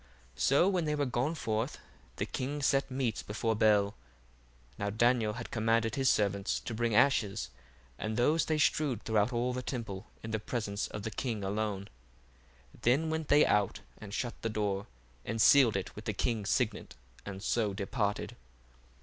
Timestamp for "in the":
10.23-10.39